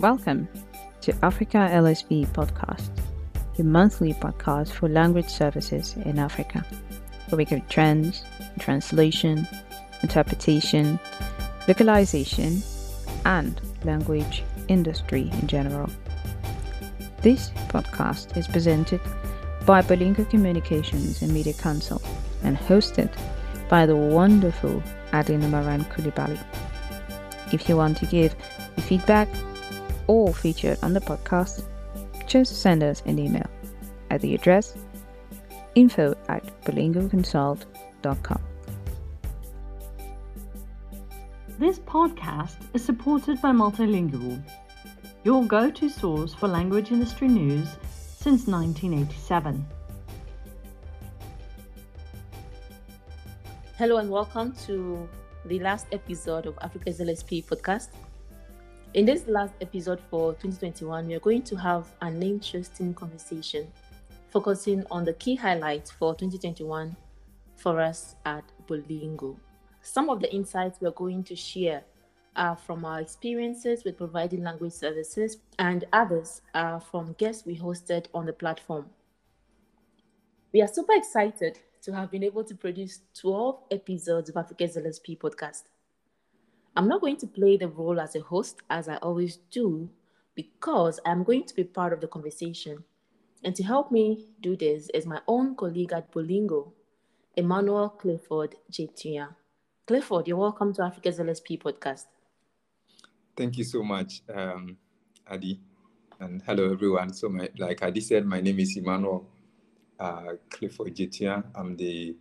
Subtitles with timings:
[0.00, 0.48] Welcome
[1.02, 2.90] to Africa LSP podcast,
[3.56, 6.66] the monthly podcast for language services in Africa,
[7.28, 8.24] where we cover trends,
[8.58, 9.46] translation,
[10.02, 10.98] interpretation,
[11.68, 12.60] localization,
[13.24, 15.88] and language industry in general.
[17.22, 19.00] This podcast is presented
[19.64, 22.04] by Bolingo Communications and Media Consult
[22.42, 23.12] and hosted
[23.68, 24.82] by the wonderful
[25.12, 26.38] Adina Maran Kulibali.
[27.52, 28.34] If you want to give
[28.80, 29.28] feedback
[30.06, 31.64] or featured on the podcast,
[32.26, 33.46] just send us an email
[34.10, 34.76] at the address
[35.74, 38.42] info at bolingoconsult.com.
[41.58, 44.42] This podcast is supported by Multilingual,
[45.22, 47.68] your go to source for language industry news
[48.18, 49.64] since 1987.
[53.76, 55.08] Hello and welcome to
[55.46, 57.88] the last episode of Africa's LSP podcast.
[58.94, 63.66] In this last episode for 2021, we are going to have an interesting conversation
[64.28, 66.94] focusing on the key highlights for 2021
[67.56, 69.36] for us at Bolingo.
[69.82, 71.82] Some of the insights we're going to share
[72.36, 78.06] are from our experiences with providing language services, and others are from guests we hosted
[78.14, 78.86] on the platform.
[80.52, 85.18] We are super excited to have been able to produce 12 episodes of Africa's LSP
[85.18, 85.62] podcast.
[86.76, 89.88] I'm not going to play the role as a host as I always do
[90.34, 92.82] because I'm going to be part of the conversation.
[93.44, 96.72] And to help me do this is my own colleague at Bolingo,
[97.36, 99.28] Emmanuel Clifford Jetuya.
[99.86, 102.06] Clifford, you're welcome to Africa's LSP podcast.
[103.36, 104.76] Thank you so much, um,
[105.30, 105.60] Adi.
[106.18, 107.12] And hello, everyone.
[107.12, 109.28] So, my, like Adi said, my name is Emmanuel
[110.00, 111.44] uh, Clifford Jetia.
[111.54, 112.16] I'm the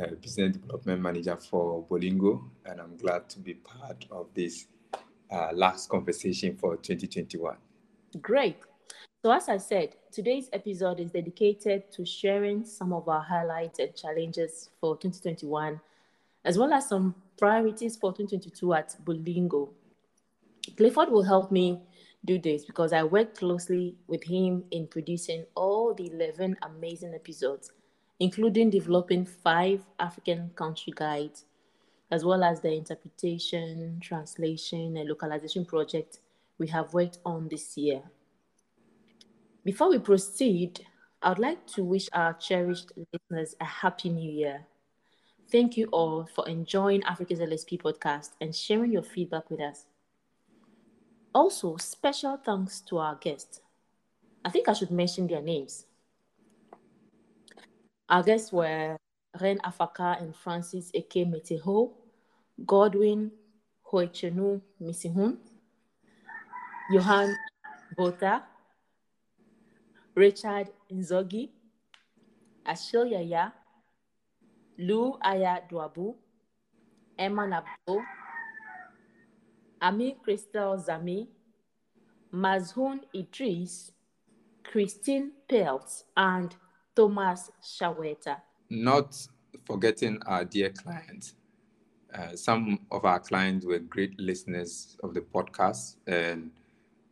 [0.00, 4.66] uh, Business Development Manager for Bolingo, and I'm glad to be part of this
[5.30, 7.56] uh, last conversation for 2021.
[8.20, 8.56] Great.
[9.22, 13.94] So, as I said, today's episode is dedicated to sharing some of our highlights and
[13.94, 15.80] challenges for 2021,
[16.44, 19.70] as well as some priorities for 2022 at Bolingo.
[20.76, 21.80] Clifford will help me
[22.24, 27.72] do this because I worked closely with him in producing all the 11 amazing episodes,
[28.18, 31.44] including developing five African country guides,
[32.10, 36.18] as well as the interpretation, translation, and localization project
[36.58, 38.02] we have worked on this year.
[39.64, 40.84] Before we proceed,
[41.22, 44.66] I would like to wish our cherished listeners a happy new year.
[45.50, 49.86] Thank you all for enjoying Africa's LSP podcast and sharing your feedback with us.
[51.34, 53.60] Also, special thanks to our guests.
[54.44, 55.86] I think I should mention their names.
[58.12, 58.98] Our guests were
[59.40, 61.92] Ren Afaka and Francis Eke Meteho,
[62.66, 63.30] Godwin
[63.90, 65.38] Hoechenu Misihun,
[66.90, 67.34] Johan
[67.96, 68.42] Botha,
[70.14, 71.48] Richard Nzogi,
[72.66, 73.54] Ashil Yaya,
[74.76, 76.14] Lou Aya Duabu,
[77.18, 78.02] Emma Nabo,
[79.80, 81.28] Ami Crystal Zami,
[82.30, 83.90] Mazhun Idris,
[84.64, 86.54] Christine Pelt, and
[86.94, 88.36] Thomas Shaweta.
[88.70, 89.16] Not
[89.64, 91.34] forgetting our dear clients.
[92.14, 96.50] Uh, some of our clients were great listeners of the podcast, and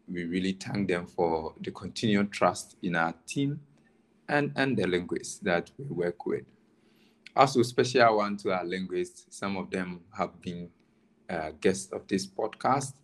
[0.07, 3.61] we really thank them for the continued trust in our team
[4.29, 6.45] and, and the linguists that we work with.
[7.35, 9.27] Also, special one to our linguists.
[9.31, 10.69] Some of them have been
[11.29, 12.95] uh, guests of this podcast.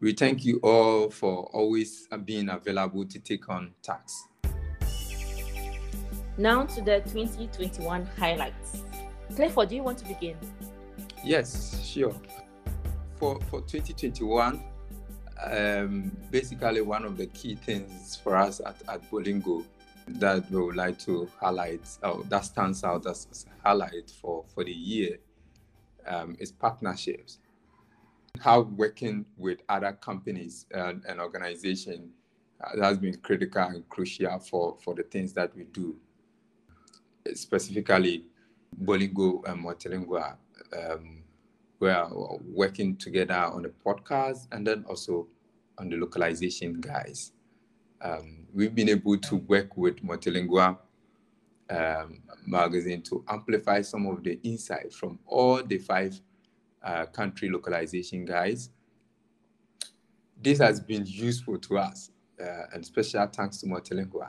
[0.00, 4.28] We thank you all for always being available to take on tasks.
[6.36, 8.82] Now to the 2021 highlights.
[9.36, 10.36] Clifford, do you want to begin?
[11.22, 12.14] Yes, sure.
[13.18, 14.60] For, for 2021,
[15.44, 19.64] um, basically one of the key things for us at, at Bolingo
[20.08, 24.64] that we would like to highlight, or that stands out as, as highlight for, for
[24.64, 25.18] the year
[26.06, 27.38] um, is partnerships.
[28.40, 32.10] How working with other companies and, and organizations
[32.82, 35.96] has been critical and crucial for, for the things that we do.
[37.32, 38.26] Specifically,
[38.82, 40.36] Bolingo and Multilingua,
[40.76, 41.22] um,
[41.80, 42.10] we are
[42.44, 45.26] working together on the podcast and then also
[45.78, 47.32] on the localization guys.
[48.02, 50.76] Um, we've been able to work with Multilingua
[51.70, 56.20] um, magazine to amplify some of the insight from all the five
[56.82, 58.68] uh, country localization guys.
[60.42, 64.28] This has been useful to us, uh, and special thanks to Multilingua.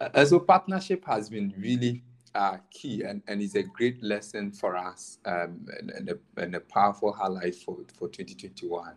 [0.00, 2.02] Uh, so partnership has been really
[2.34, 6.54] uh, key and, and is a great lesson for us um, and, and, a, and
[6.54, 8.94] a powerful highlight for, for 2021.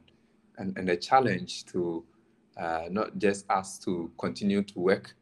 [0.57, 2.03] and, and a challenge to
[2.57, 5.15] uh, not just us to continue to work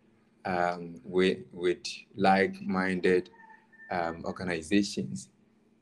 [0.45, 1.79] um, with, with
[2.15, 3.29] like-minded
[3.89, 5.29] um, organizations,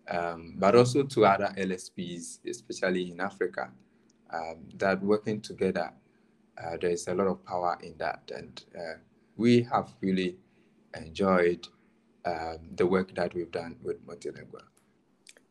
[0.10, 3.70] um, but also to other LSPs, especially in Africa,
[4.32, 5.92] um, that working together,
[6.64, 8.32] uh, there is a lot of power in that.
[8.36, 8.98] And uh,
[9.40, 10.36] we have really
[10.96, 11.66] enjoyed
[12.26, 14.64] um, the work that we've done with Multilingua.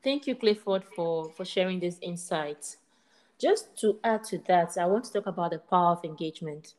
[0.04, 2.76] Thank you, Clifford, for, for sharing these insights.
[3.38, 6.74] Just to add to that, I want to talk about the power of engagement.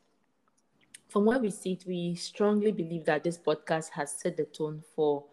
[1.08, 5.24] From where we sit, we strongly believe that this podcast has set the tone for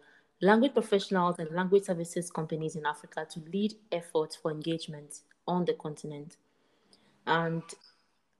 [0.42, 5.74] language professionals and language services companies in Africa to lead efforts for engagement on the
[5.74, 6.38] continent.
[7.26, 7.62] And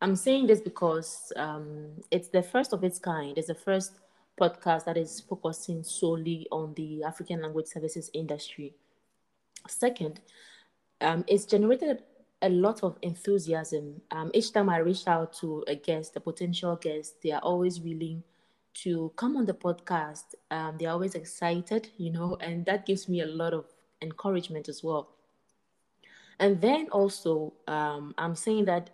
[0.00, 3.36] I'm saying this because um, it's the first of its kind.
[3.36, 3.98] It's the first
[4.40, 8.74] podcast that is focusing solely on the African language services industry.
[9.66, 10.20] Second,
[11.00, 12.02] um, it's generated
[12.42, 14.00] a lot of enthusiasm.
[14.12, 17.80] Um, each time I reach out to a guest, a potential guest, they are always
[17.80, 18.22] willing
[18.74, 20.34] to come on the podcast.
[20.52, 23.64] Um, they're always excited, you know, and that gives me a lot of
[24.00, 25.08] encouragement as well.
[26.38, 28.90] And then also, um, I'm saying that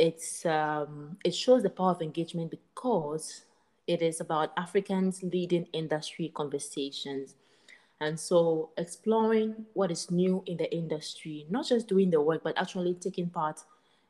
[0.00, 3.44] it's um, it shows the power of engagement because
[3.86, 7.34] it is about Africans leading industry conversations.
[8.00, 12.56] And so exploring what is new in the industry, not just doing the work, but
[12.56, 13.60] actually taking part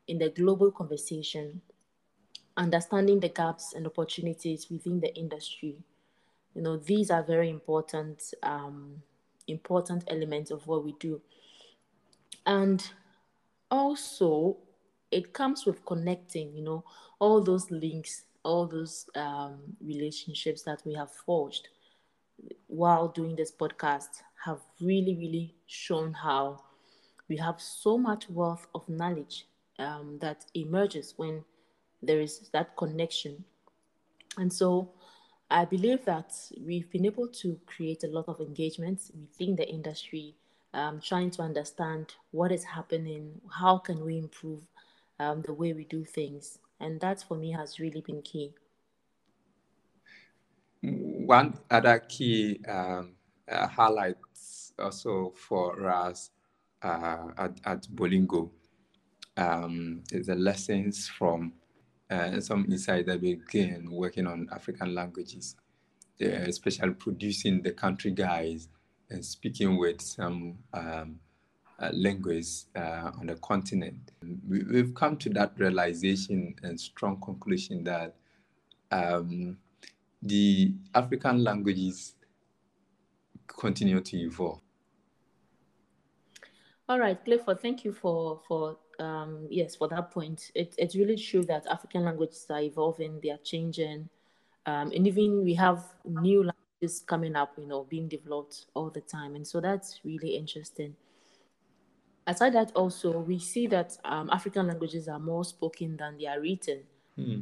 [0.06, 1.60] in the global conversation,
[2.56, 5.74] understanding the gaps and opportunities within the industry.
[6.54, 9.02] You know, these are very important, um,
[9.48, 11.20] important elements of what we do.
[12.46, 12.86] And
[13.72, 14.56] also,
[15.10, 16.84] it comes with connecting, you know,
[17.18, 21.68] all those links, all those um, relationships that we have forged
[22.68, 26.62] while doing this podcast have really, really shown how
[27.28, 29.46] we have so much wealth of knowledge
[29.78, 31.44] um, that emerges when
[32.02, 33.44] there is that connection.
[34.38, 34.92] And so
[35.50, 36.32] I believe that
[36.64, 40.34] we've been able to create a lot of engagement within the industry,
[40.72, 44.62] um, trying to understand what is happening, how can we improve
[45.20, 46.58] um, the way we do things.
[46.80, 48.54] And that for me has really been key.
[50.82, 53.12] One other key um,
[53.46, 56.30] uh, highlights also for us
[56.82, 58.50] uh, at, at Bolingo
[59.36, 61.52] um, is the lessons from
[62.10, 65.54] uh, some insight that we gain working on African languages,
[66.22, 68.68] uh, especially producing the country guides
[69.10, 71.20] and speaking with some um,
[71.80, 74.12] uh, uh, on the continent.
[74.48, 78.14] We, have come to that realization and strong conclusion that
[78.90, 79.56] um,
[80.22, 82.14] the African languages
[83.46, 84.60] continue to evolve.
[86.88, 90.50] All right, Clifford, thank you for for um, yes for that point.
[90.54, 94.08] It, it's really true that African languages are evolving, they are changing,
[94.66, 99.00] um, and even we have new languages coming up, you know, being developed all the
[99.00, 100.96] time, and so that's really interesting.
[102.26, 106.40] Aside that, also we see that um, African languages are more spoken than they are
[106.40, 106.80] written.
[107.16, 107.40] Hmm.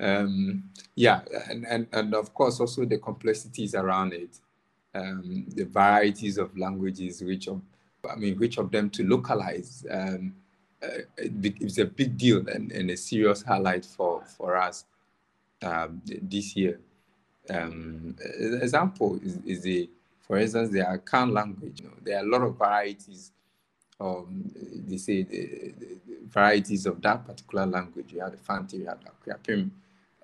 [0.00, 4.38] Um, yeah, and, and, and of course also the complexities around it,
[4.94, 7.60] um, the varieties of languages, which of,
[8.08, 9.84] I mean, which of them to localize.
[9.90, 10.34] Um,
[10.82, 14.84] uh, it's a big deal and, and a serious highlight for, for us
[15.62, 16.78] um, this year.
[17.50, 18.14] Um,
[18.62, 21.80] example is, is the, for instance, the Akan language.
[21.80, 23.32] You know, there are a lot of varieties.
[24.00, 24.52] Um,
[24.86, 28.12] they say the, the, varieties of that particular language.
[28.12, 29.70] You have the Fanti, you have the Akuapem,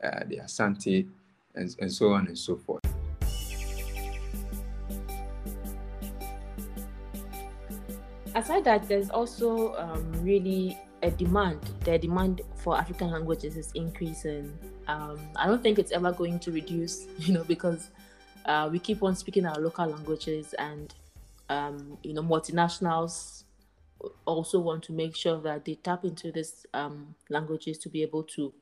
[0.03, 1.09] uh, the Asante,
[1.55, 2.83] and, and so on and so forth.
[8.35, 11.61] Aside that, there's also um, really a demand.
[11.81, 14.57] The demand for African languages is increasing.
[14.87, 17.91] Um, I don't think it's ever going to reduce, you know, because
[18.45, 20.95] uh, we keep on speaking our local languages, and
[21.49, 23.44] um, you know, multinationals
[24.25, 28.23] also want to make sure that they tap into these um, languages to be able
[28.23, 28.53] to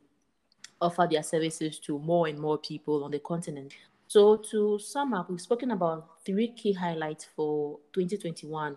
[0.80, 3.72] offer their services to more and more people on the continent.
[4.08, 8.76] So, to sum up, we've spoken about three key highlights for 2021,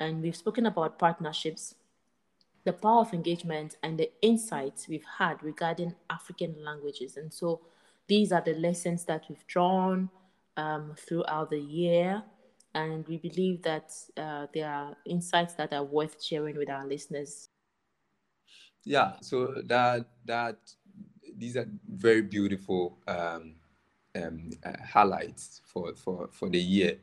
[0.00, 1.74] and we've spoken about partnerships,
[2.64, 7.16] the power of engagement, and the insights we've had regarding African languages.
[7.16, 7.60] And so,
[8.08, 10.10] these are the lessons that we've drawn
[10.56, 12.22] um, throughout the year,
[12.78, 17.48] and we believe that uh, there are insights that are worth sharing with our listeners.
[18.84, 20.56] Yeah, so that that
[21.36, 23.54] these are very beautiful um,
[24.14, 26.98] um, uh, highlights for, for, for the year.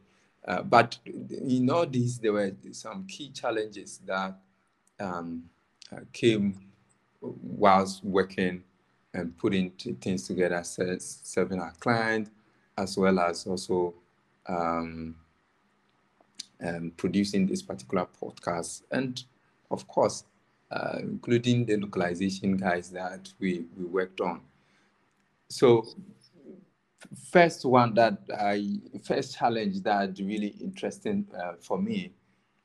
[0.47, 4.35] Uh, but in all these, there were some key challenges that
[4.99, 5.43] um,
[5.91, 6.59] uh, came
[7.21, 8.63] whilst working
[9.13, 12.29] and putting things together, serving our client,
[12.77, 13.93] as well as also
[14.47, 15.15] um,
[16.63, 19.23] um, producing this particular podcast, and
[19.71, 20.23] of course,
[20.71, 24.41] uh, including the localization guys that we, we worked on.
[25.49, 25.85] So,
[27.31, 32.11] first one that I first challenge that really interesting uh, for me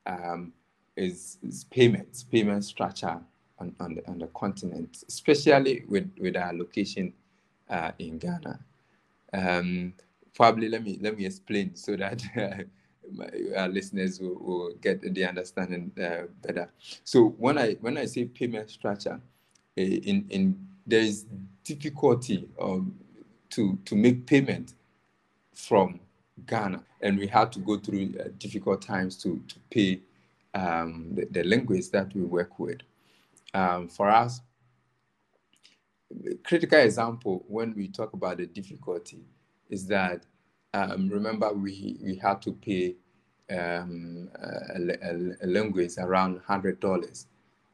[0.05, 0.53] um,
[0.95, 3.19] is, is payments, payment structure
[3.59, 7.13] on, on, the, on the continent, especially with, with our location
[7.69, 8.59] uh, in Ghana.
[9.33, 9.93] Um,
[10.33, 12.21] probably let me let me explain so that
[13.55, 16.71] our listeners will, will, get the understanding uh, better.
[17.03, 19.19] So when I when I say payment structure,
[19.77, 21.25] uh, in in there is
[21.63, 22.95] difficulty um,
[23.49, 24.73] to to make payment
[25.53, 25.99] from
[26.45, 30.01] Ghana, and we have to go through uh, difficult times to to pay
[30.53, 32.79] um, the, the linguists that we work with.
[33.53, 34.41] Um, for us,
[36.43, 39.19] critical example when we talk about the difficulty
[39.69, 40.25] is that
[40.73, 42.95] um, remember we we had to pay
[43.49, 47.27] um, a, a, a linguist around hundred dollars,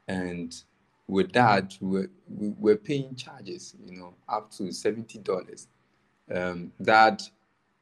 [0.08, 0.62] and
[1.06, 5.68] with that we're, we're paying charges, you know, up to seventy dollars.
[6.34, 7.22] Um, that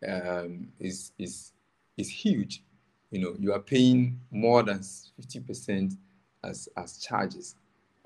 [0.06, 1.52] um, is is
[1.96, 2.62] is huge.
[3.10, 4.82] You know, you are paying more than
[5.16, 5.94] fifty percent
[6.44, 7.56] as as charges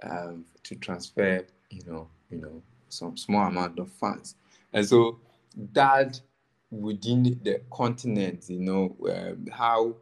[0.02, 1.44] um, to transfer.
[1.70, 4.36] You know, you know, some small amount of funds,
[4.72, 5.18] and so
[5.72, 6.20] that
[6.70, 9.96] within the continent, you know, uh, how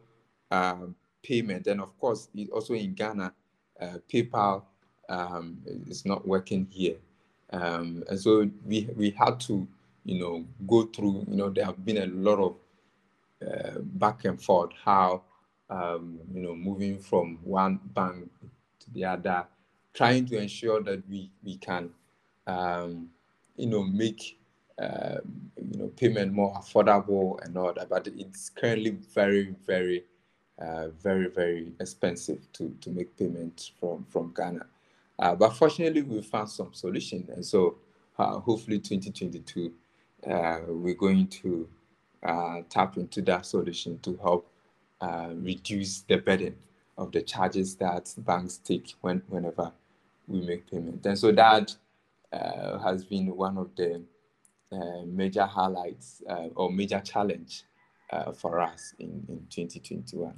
[0.51, 0.87] uh,
[1.23, 3.33] payment, and of course, also in Ghana,
[3.81, 4.63] uh, PayPal
[5.09, 6.97] um, is not working here.
[7.53, 9.67] Um, and so we, we had to,
[10.05, 12.57] you know, go through, you know, there have been a lot of
[13.47, 15.23] uh, back and forth, how,
[15.71, 18.29] um, you know, moving from one bank
[18.81, 19.47] to the other,
[19.95, 21.91] trying to ensure that we, we can,
[22.47, 23.09] um,
[23.57, 24.38] you know, make
[24.79, 27.89] um, you know payment more affordable and all that.
[27.89, 30.05] But it's currently very, very,
[30.61, 34.67] uh, very, very expensive to to make payment from from Ghana.
[35.19, 37.79] Uh, but fortunately, we found some solution, and so
[38.19, 39.73] uh, hopefully 2022
[40.27, 41.69] uh, we're going to
[42.25, 44.51] uh, tap into that solution to help
[45.01, 46.57] uh, reduce the burden
[46.97, 49.73] of the charges that banks take when, whenever
[50.27, 51.07] we make payment.
[51.07, 51.75] And so that
[52.33, 54.03] has been one of the
[55.07, 57.65] major highlights uh, or major challenge
[58.11, 60.33] uh, for us in, in 2021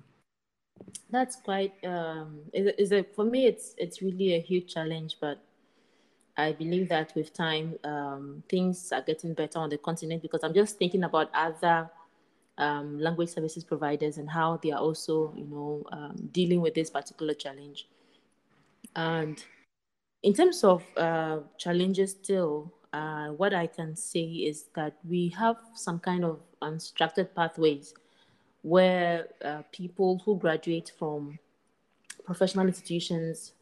[1.10, 5.42] that's quite um is, is a for me it's it's really a huge challenge but
[6.38, 10.54] i believe that with time um, things are getting better on the continent because i'm
[10.54, 11.90] just thinking about other
[12.60, 16.90] um, language services providers and how they are also you know um, dealing with this
[16.90, 17.88] particular challenge.
[18.94, 19.42] And
[20.22, 25.56] in terms of uh, challenges still uh, what I can say is that we have
[25.74, 27.94] some kind of unstructured pathways
[28.62, 31.38] where uh, people who graduate from
[32.24, 33.52] professional institutions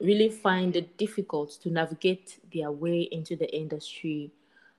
[0.00, 4.30] really find it difficult to navigate their way into the industry,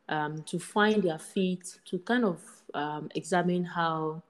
[0.07, 2.41] um, to find their feet, to kind of
[2.73, 4.21] um, examine how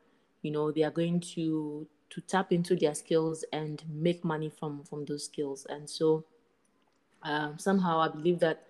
[0.42, 4.84] you know they are going to to tap into their skills and make money from
[4.84, 5.68] from those skills.
[5.70, 6.24] And so
[7.24, 8.69] um, somehow I believe that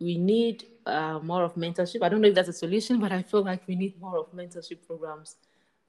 [0.00, 2.02] we need uh, more of mentorship.
[2.02, 4.32] I don't know if that's a solution, but I feel like we need more of
[4.32, 5.36] mentorship programs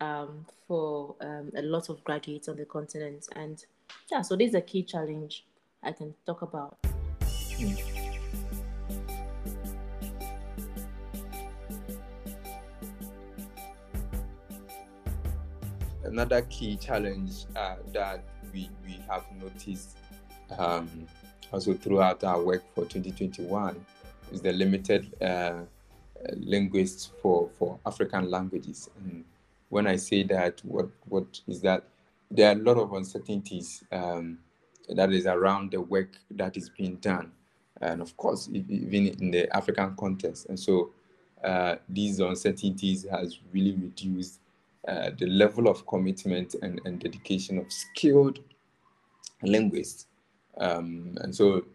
[0.01, 3.27] um, for um, a lot of graduates on the continent.
[3.35, 3.63] And
[4.11, 5.45] yeah, so this is a key challenge
[5.81, 6.77] I can talk about.
[16.03, 19.97] Another key challenge uh, that we, we have noticed
[20.57, 21.07] um,
[21.53, 23.85] also throughout our work for 2021
[24.31, 25.61] is the limited uh,
[26.35, 28.89] linguists for, for African languages.
[28.97, 29.25] And
[29.69, 31.83] when I say that, what, what is that?
[32.29, 34.39] There are a lot of uncertainties um,
[34.89, 37.31] that is around the work that is being done.
[37.81, 40.47] And of course, even in the African context.
[40.47, 40.91] And so
[41.43, 44.39] uh, these uncertainties has really reduced
[44.87, 48.39] uh, the level of commitment and, and dedication of skilled
[49.43, 50.07] linguists.
[50.57, 51.65] Um, and so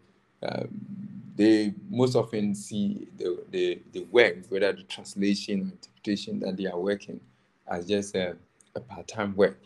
[0.43, 6.57] um, they most often see the, the, the work, whether the translation or interpretation that
[6.57, 7.21] they are working,
[7.69, 8.35] as just a,
[8.75, 9.59] a part-time work.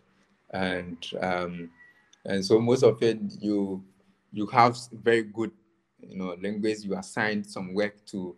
[0.51, 1.71] And um,
[2.25, 3.83] and so most often you
[4.33, 5.51] you have very good
[6.07, 8.35] you know linguists, you assign some work to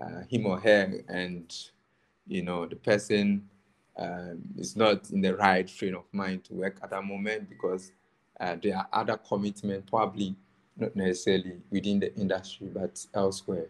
[0.00, 1.54] uh, him or her, and
[2.28, 3.48] you know the person
[3.98, 7.92] um, is not in the right frame of mind to work at that moment because
[8.40, 10.36] uh, there are other commitments, probably
[10.78, 13.66] not necessarily within the industry, but elsewhere.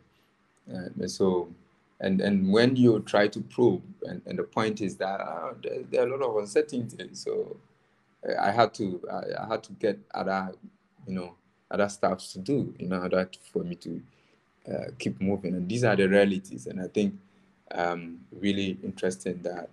[0.72, 1.48] Uh, so,
[2.00, 5.82] and and when you try to probe, and, and the point is that uh, there,
[5.90, 7.08] there, are a lot of uncertainty.
[7.12, 7.56] So,
[8.28, 10.52] uh, I had to I, I, had to get other,
[11.06, 11.34] you know,
[11.70, 14.02] other stuff to do in order for me to
[14.70, 15.54] uh, keep moving.
[15.54, 16.66] And these are the realities.
[16.66, 17.14] And I think
[17.70, 19.70] um, really interesting that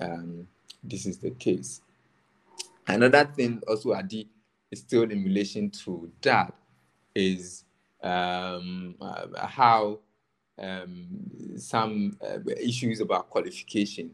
[0.00, 0.46] um,
[0.82, 1.80] this is the case.
[2.86, 4.26] Another thing also, Adi,
[4.74, 6.54] still in relation to that
[7.14, 7.64] is
[8.02, 9.98] um, uh, how
[10.58, 11.06] um,
[11.56, 14.10] some uh, issues about qualification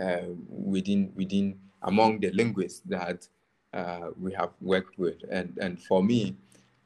[0.00, 3.26] uh, within within among the linguists that
[3.74, 6.36] uh, we have worked with, and and for me,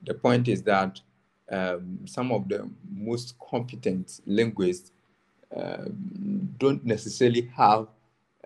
[0.07, 1.00] the point is that
[1.50, 4.92] um, some of the most competent linguists
[5.57, 5.85] uh,
[6.59, 7.88] don't necessarily have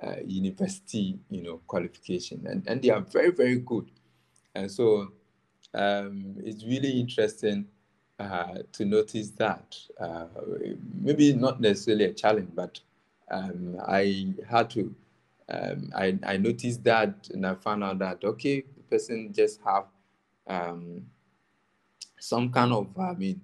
[0.02, 3.90] uh, university, you know, qualification, and, and they are very, very good.
[4.56, 5.08] And so
[5.74, 7.66] um, it's really interesting
[8.18, 9.76] uh, to notice that.
[10.00, 10.26] Uh,
[11.00, 12.80] maybe not necessarily a challenge, but
[13.30, 14.94] um, I had to,
[15.50, 19.84] um, I, I noticed that and I found out that, okay, the person just have
[20.46, 21.04] um,
[22.18, 23.40] some kind of, I mean,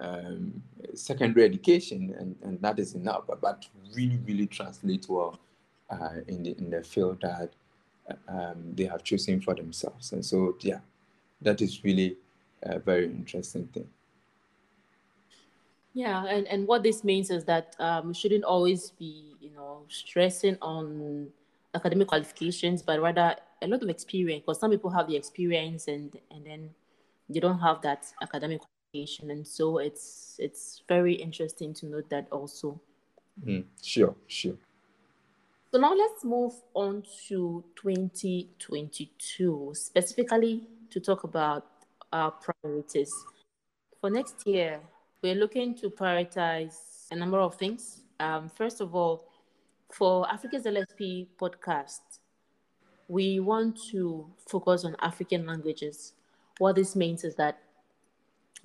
[0.00, 0.62] um,
[0.94, 5.38] secondary education, and, and that is enough, but, but really, really translate well
[5.90, 7.50] uh, in, the, in the field that
[8.28, 10.12] um, they have chosen for themselves.
[10.12, 10.80] And so, yeah,
[11.42, 12.16] that is really
[12.62, 13.88] a very interesting thing.
[15.94, 19.82] Yeah, and, and what this means is that um, we shouldn't always be, you know,
[19.88, 21.28] stressing on
[21.74, 24.42] academic qualifications, but rather a lot of experience.
[24.46, 26.70] Because some people have the experience, and and then
[27.28, 32.28] they don't have that academic qualification, and so it's it's very interesting to note that
[32.30, 32.80] also.
[33.44, 34.56] Mm, sure, sure.
[35.70, 41.66] So now let's move on to 2022, specifically to talk about
[42.10, 43.12] our priorities.
[44.00, 44.80] For next year,
[45.22, 48.00] we're looking to prioritize a number of things.
[48.18, 49.26] Um, first of all,
[49.92, 52.00] for Africa's LSP podcast,
[53.08, 56.14] we want to focus on African languages.
[56.56, 57.58] What this means is that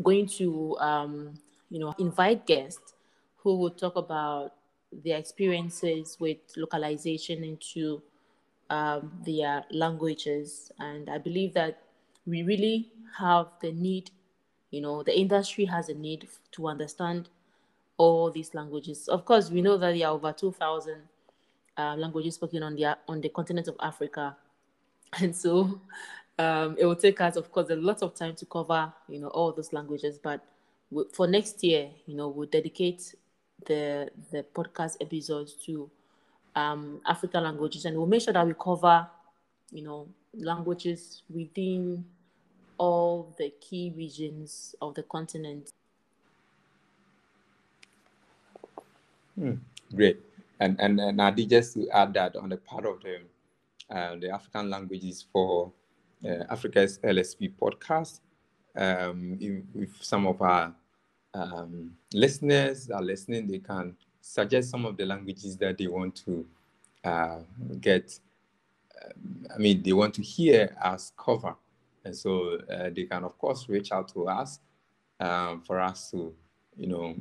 [0.01, 1.33] going to um,
[1.69, 2.93] you know invite guests
[3.37, 4.53] who will talk about
[5.03, 8.01] their experiences with localization into
[8.69, 10.71] um, their languages.
[10.79, 11.81] And I believe that
[12.25, 14.11] we really have the need,
[14.71, 17.29] you know, the industry has a need to understand
[17.97, 19.07] all these languages.
[19.07, 21.01] Of course, we know that there are over 2,000
[21.77, 24.35] uh, languages spoken on the, on the continent of Africa.
[25.21, 25.79] And so
[26.39, 29.27] um, it will take us, of course, a lot of time to cover, you know,
[29.27, 30.17] all those languages.
[30.17, 30.43] But
[31.11, 33.13] for next year, you know, we'll dedicate
[33.65, 35.89] the the podcast episodes to
[36.55, 39.07] um, African languages, and we'll make sure that we cover,
[39.71, 42.05] you know, languages within
[42.77, 45.71] all the key regions of the continent.
[49.35, 49.53] Hmm,
[49.95, 50.19] great,
[50.59, 53.21] and and and Adi, just to add that on the part of the
[53.89, 55.71] uh, the African languages for
[56.25, 58.19] uh, Africa's LSP podcast,
[58.75, 60.73] um, if some of our
[61.33, 66.45] um, listeners are listening, they can suggest some of the languages that they want to
[67.03, 67.39] uh,
[67.81, 68.19] get.
[69.03, 71.55] Um, I mean, they want to hear us cover.
[72.05, 74.59] And so uh, they can, of course, reach out to us
[75.19, 76.33] um, for us to,
[76.77, 77.15] you know,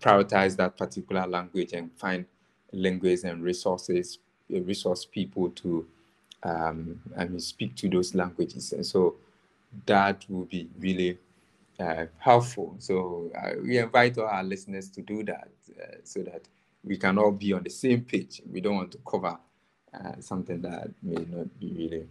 [0.00, 2.24] prioritize that particular language and find
[2.72, 5.86] linguists and resources, resource people to,
[6.42, 8.72] um, I mean, speak to those languages.
[8.72, 9.16] And so
[9.86, 11.18] that will be really
[11.80, 12.74] uh, helpful.
[12.78, 15.48] So uh, we invite all our listeners to do that
[15.80, 16.42] uh, so that
[16.84, 18.42] we can all be on the same page.
[18.50, 19.38] We don't want to cover
[19.94, 22.08] uh, something that may not be really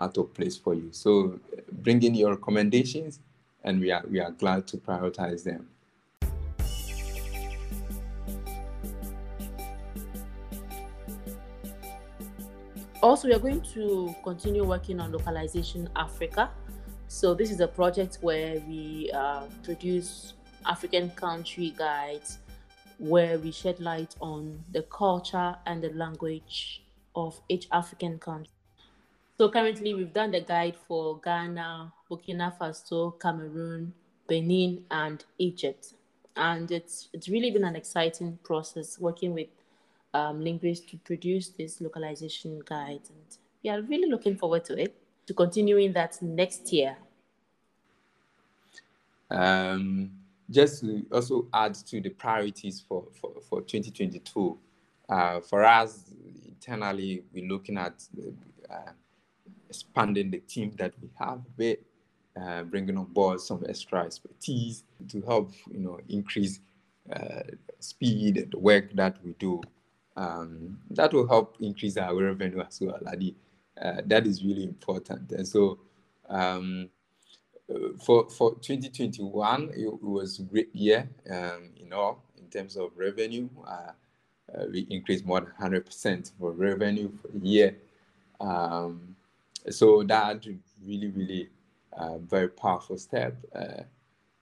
[0.00, 0.88] out of place for you.
[0.92, 1.38] So
[1.70, 3.20] bring in your recommendations,
[3.62, 5.68] and we are we are glad to prioritize them.
[13.02, 16.50] Also, we are going to continue working on localization Africa
[17.14, 20.32] so this is a project where we uh, produce
[20.66, 22.38] African country guides
[22.98, 26.82] where we shed light on the culture and the language
[27.14, 28.50] of each African country.
[29.38, 33.94] So currently we've done the guide for Ghana, Burkina Faso, Cameroon,
[34.26, 35.94] Benin, and Egypt.
[36.36, 39.50] And it's it's really been an exciting process working with
[40.14, 43.02] um, linguists to produce this localization guide.
[43.08, 44.96] And we are really looking forward to it,
[45.26, 46.96] to continuing that next year
[49.30, 50.10] um,
[50.50, 54.58] just to also add to the priorities for, for, for 2022,
[55.08, 56.12] uh, for us
[56.46, 58.02] internally, we're looking at
[58.70, 58.92] uh,
[59.68, 61.84] expanding the team that we have a bit,
[62.40, 66.60] uh, bringing on board some extra expertise to help, you know, increase
[67.12, 67.42] uh,
[67.80, 69.60] speed and the work that we do.
[70.16, 73.00] Um, that will help increase our revenue as well.
[73.06, 73.34] Adi.
[73.80, 75.32] Uh, that is really important.
[75.32, 75.80] And so,
[76.28, 76.88] um,
[78.04, 81.08] for for 2021, it, was a great year.
[81.30, 83.92] Um, know, in terms of revenue, uh,
[84.54, 87.76] uh we increased more than 100% for revenue for the year.
[88.40, 89.16] Um,
[89.70, 90.44] so that
[90.84, 91.48] really, really
[91.92, 93.36] uh, very powerful step.
[93.54, 93.82] Uh,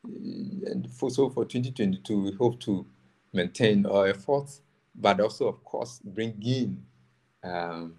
[0.04, 2.84] and for, so for 2022, we hope to
[3.32, 4.62] maintain our efforts,
[4.96, 6.82] but also, of course, bring in
[7.44, 7.94] um,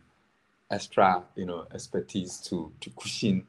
[0.69, 3.47] extra, you know, expertise to to cushion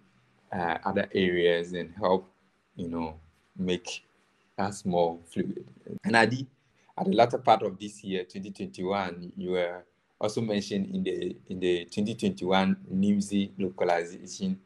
[0.55, 2.31] uh, other areas and help,
[2.77, 3.19] you know,
[3.57, 4.05] make
[4.57, 5.67] us more fluid.
[6.05, 6.47] And Adi,
[6.97, 9.85] at the latter part of this year, 2021, you were
[10.21, 14.59] also mentioned in the in the 2021 Nimdzi localization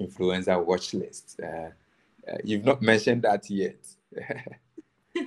[0.00, 1.40] influencer watch list.
[1.42, 1.70] Uh,
[2.30, 3.84] uh, you've not mentioned that yet.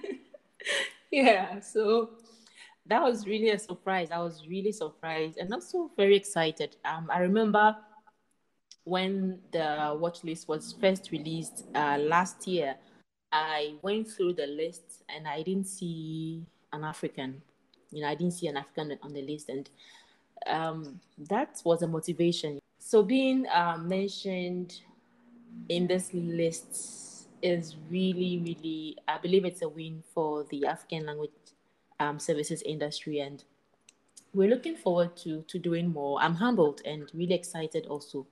[1.12, 2.12] yeah, so
[2.86, 4.12] that was really a surprise.
[4.12, 6.78] I was really surprised and also very excited.
[6.86, 7.75] Um, I remember
[8.86, 12.76] when the watch list was first released uh, last year,
[13.32, 17.41] I went through the list and I didn't see an African.
[17.91, 19.69] You know, I didn't see an African on the list, and
[20.48, 22.60] um, that was a motivation.
[22.78, 24.82] So being uh, mentioned
[25.69, 31.32] in this list is really, really, I believe it's a win for the African language
[32.00, 33.43] um, services industry, and
[34.34, 36.21] we're looking forward to to doing more.
[36.21, 38.28] I'm humbled and really excited also.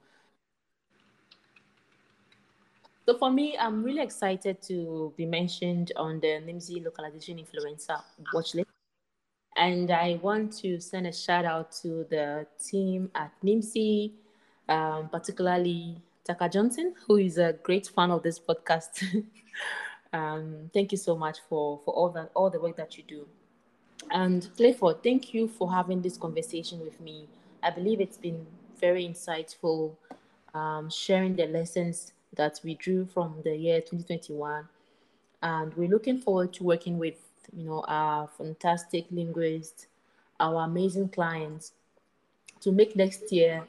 [3.06, 8.02] So for me, I'm really excited to be mentioned on the Nimdzi Localization Influencer
[8.34, 8.70] watch list.
[9.58, 14.14] And I want to send a shout out to the team at Nimdzi,
[14.70, 19.26] um, particularly Tucker Johnson, who is a great fan of this podcast.
[20.14, 23.28] um, thank you so much for, for all that all the work that you do.
[24.12, 27.28] And Clifford, thank you for having this conversation with me.
[27.62, 28.46] I believe it's been
[28.80, 29.96] very insightful,
[30.54, 34.68] um, sharing the lessons that we drew from the year 2021.
[35.42, 37.16] And we're looking forward to working with,
[37.56, 39.88] you know, our fantastic linguists,
[40.40, 41.74] our amazing clients
[42.62, 43.68] to make next year,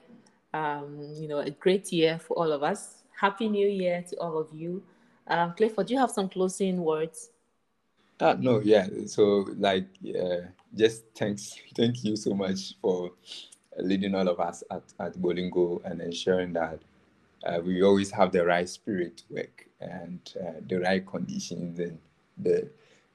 [0.53, 3.03] um, you know, a great year for all of us.
[3.21, 4.83] Happy New Year to all of you.
[5.27, 7.31] Um, Clifford, do you have some closing words?
[8.21, 8.87] Uh, no, yeah.
[9.07, 13.11] So, like, uh, just thanks, thank you so much for
[13.79, 16.79] leading all of us at, at Bolingo and ensuring that
[17.45, 21.99] uh, we always have the right spirit work and uh, the right conditions and
[22.39, 22.69] the,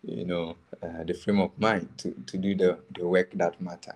[0.03, 3.95] you know, uh, the frame of mind to, to do the, the work that matter.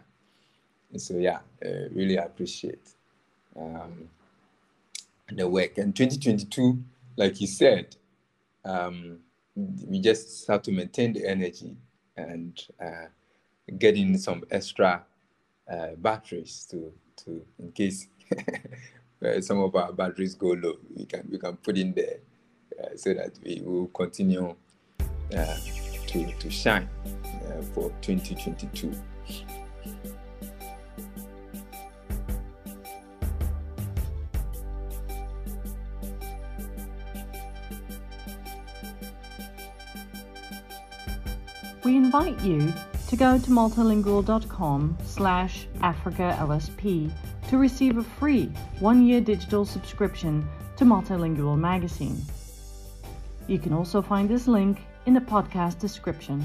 [0.92, 2.90] And so, yeah, uh, really appreciate
[3.56, 4.10] um,
[5.32, 5.78] the work.
[5.78, 6.84] And 2022,
[7.18, 7.96] like you said,
[8.66, 9.20] um,
[9.56, 11.76] we just have to maintain the energy
[12.18, 13.08] and uh,
[13.78, 15.04] get in some extra
[15.72, 18.08] uh, batteries to to in case
[19.24, 22.18] uh, some of our batteries go low we can we can put in there
[22.82, 24.56] uh, so that we will continue
[25.36, 25.58] uh,
[26.08, 28.94] to to shine uh, for 2022
[41.84, 42.74] we invite you
[43.08, 47.12] to go to multilingual.com slash africalsp
[47.54, 48.46] to receive a free
[48.80, 50.44] one-year digital subscription
[50.76, 52.20] to Multilingual magazine.
[53.46, 56.44] You can also find this link in the podcast description.